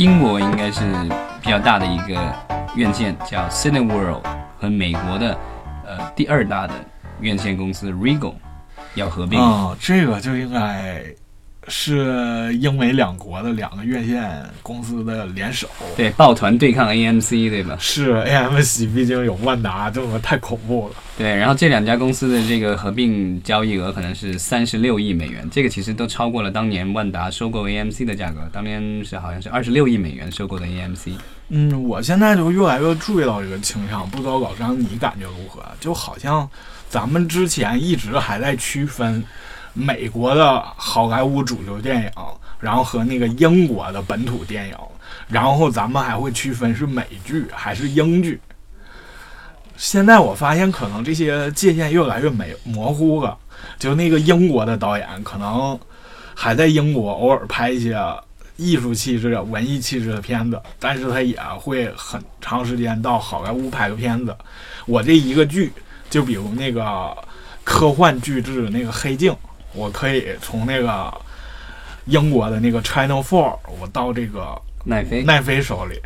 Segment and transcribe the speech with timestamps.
[0.00, 0.80] 英国应该是
[1.42, 2.14] 比较大的一个
[2.74, 4.22] 院线，叫 Cineworld，
[4.58, 5.38] 和美国的
[5.86, 6.72] 呃第二大的
[7.20, 8.32] 院线公司 Regal
[8.94, 9.38] 要合并。
[9.38, 11.04] 哦、这个就应该
[11.68, 15.68] 是英美两国的两个院线公司的联手。
[15.96, 17.76] 对，抱团对抗 AMC，对吧？
[17.78, 20.94] 是 AMC，毕竟有万达，这么太恐怖了。
[21.18, 31.12] 对，然后这两家公司的这个合并交易额可能是三十六亿美元，这个其实都超过了当年万达收购 AMC 的价格，当年是好像是二十六亿美元收购的 AMC。
[31.50, 35.62] 嗯，我现在就越来越注意到这个倾向，不知道老张你感觉如何？
[35.78, 36.48] 就好像
[36.88, 39.22] 咱们之前一直还在区分
[39.72, 42.10] 美国的好莱坞主流电影，
[42.58, 44.74] 然后和那个英国的本土电影，
[45.28, 48.40] 然后咱们还会区分是美剧还是英剧。
[49.76, 53.36] 现在我发现可能这些界限越来越没模糊了，
[53.78, 55.78] 就那个英国的导演可能
[56.34, 57.98] 还在英国偶尔拍一些
[58.56, 64.36] 艺术气质、文艺气质的片子，但是他也会很长时间到好莱坞拍个片子。
[64.84, 65.72] 我这一个剧，
[66.10, 67.16] 就比如那个
[67.64, 69.32] 科幻巨制那个《黑镜》，
[69.74, 71.12] 我可以从那个
[72.06, 75.96] 英国的那个 Channel Four，我到这个奈飞，奈飞手里。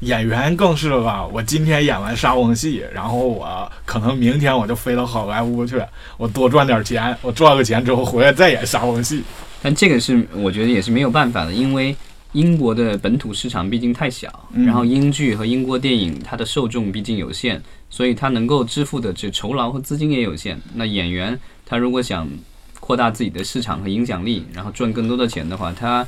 [0.00, 5.80] 演员更是了，我今天演完沙翁戏，然后我可能明天我就飞到好莱坞去，
[6.16, 9.22] 我多赚点钱，我赚了钱之后回来再演沙翁戏。
[9.62, 11.96] 但这个是我觉得也是没有办法的，因为
[12.32, 20.60] 英国的本土市场毕竟太小，嗯然后英剧和英国电影它的受众毕竟有限，所以它能够支付的这酬劳和资金也有限。
[20.74, 22.28] 那演员他如果想
[22.92, 26.06] 扩大自己的市场和影响力，然后赚更多的钱的话，他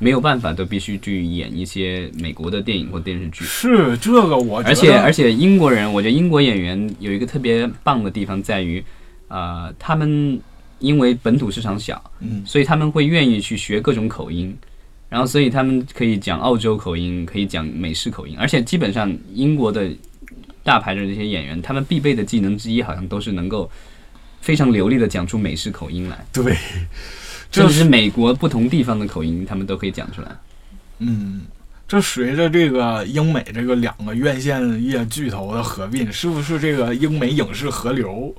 [0.00, 3.44] 没有办法都必须去演一些美国的电影或电视剧。
[3.44, 8.84] 是这个我而且而且英国人，我觉得英国演员有一个特别棒的地方在于，
[9.28, 10.40] 呃，他们
[10.80, 14.52] 因为本土市场小，嗯所以他们会愿意去学各种口音，
[15.08, 19.88] 然后所以他们可以讲澳洲口音，可以讲美式口音，而且基本上英国的
[20.64, 23.70] 大牌的这些演员，他们必备的技能之一好像都是能够
[24.40, 26.54] 非常流利的讲出美式口音来，对，
[27.50, 30.28] 甚这至是美国不同地方的口音，他们都可以讲出来。
[30.98, 31.42] 嗯，
[31.86, 38.34] 这随着这个英美这个两个院线业巨头的合并，是不是这个英美影视合流，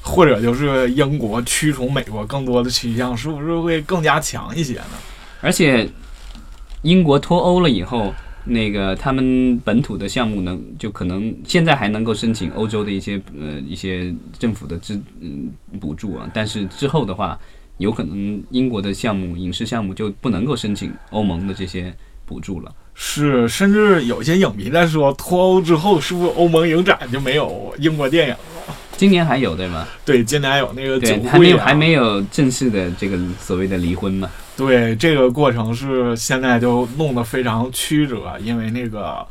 [0.00, 4.98] 或者就是英国驱从美国更多的趋向，是不是会更加强一些呢？
[5.40, 5.88] 而且
[6.82, 8.14] 英国脱欧了以后，
[8.44, 15.48] 那个他们本土的项目能就可能现在还能够申请欧洲的一些呃一些政府的支嗯
[15.80, 17.38] 补助啊，但是之后的话，
[17.78, 21.94] 有可能英国的项目影视项目就不能够申请欧盟的这些
[22.26, 22.74] 补助了。
[22.94, 28.34] 是，甚至有些影迷在说，脱欧之后是不是欧盟影展就没有英国电影？
[29.02, 29.84] 今年还有对吗？
[30.04, 34.30] 对，今年还有那个酒对，还没有还没有正式的这个所谓的离婚嘛。
[34.56, 39.26] 对，这个过程是现在就弄得非常曲折，因为那个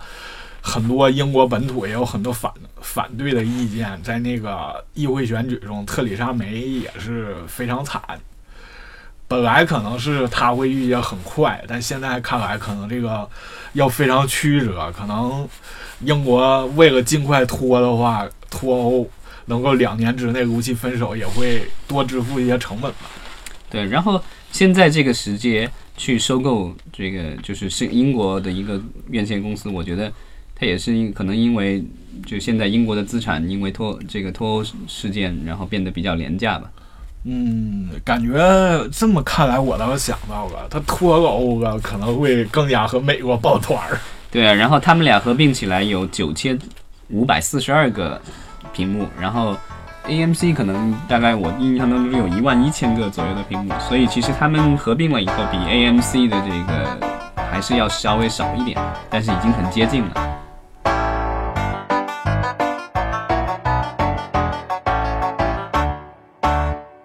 [0.62, 2.52] 很多英国本土也有很多反
[2.82, 8.02] 反对的意见，在那个议会选举中，特里莎梅也是非常惨。
[9.30, 13.26] 本来可能是他会遇见很快，但现在看来可能这个
[13.72, 15.48] 要非常曲折，可能
[16.02, 19.09] 英国为了尽快脱的话，脱欧
[19.46, 23.09] 能够两年之内如期分手，也会多支付一些成本吧。
[23.69, 24.22] 对，然后
[24.52, 30.12] 现在这个时节去收购这个就是是英国的一个院线公司，我觉得
[30.56, 31.84] 它也是因可能因为
[32.25, 36.69] 就现在英国的资产因为脱这个脱欧事件，然后变得比较廉价吧。
[37.23, 44.00] 嗯，感觉这么看来，我倒是想到了，他脱了欧了，可能会更加和美国抱团儿。
[44.31, 46.59] 对啊，然后他们俩合并起来有九千
[47.09, 48.19] 五百四十二个
[48.74, 49.56] 屏幕，然后
[50.08, 56.98] AMC 可能大概我印象当中有一万一千个左右的屏幕，所以其实他们合并了以后，比 AMC 的这个
[57.52, 60.41] 还是要稍微少一点，但是已经很接近了。